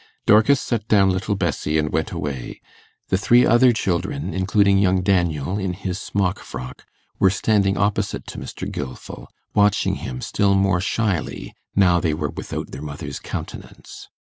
[0.25, 2.59] Dorcas set down little Bessie, and went away.
[3.09, 6.87] The three other children, including young Daniel in his smock frock,
[7.19, 8.67] were standing opposite to Mr.
[8.67, 14.07] Gilfil, watching him still more shyly now they were without their mother's countenance.